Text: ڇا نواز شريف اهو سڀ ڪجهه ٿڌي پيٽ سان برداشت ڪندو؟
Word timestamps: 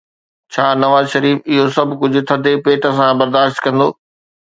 ڇا 0.53 0.65
نواز 0.83 1.05
شريف 1.15 1.37
اهو 1.57 1.65
سڀ 1.75 1.89
ڪجهه 2.05 2.25
ٿڌي 2.31 2.53
پيٽ 2.69 2.83
سان 3.01 3.11
برداشت 3.21 3.55
ڪندو؟ 3.67 3.87